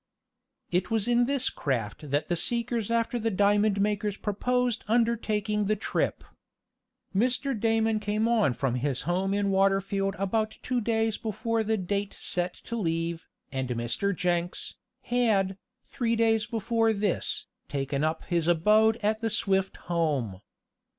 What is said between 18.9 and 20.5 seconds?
at the Swift home.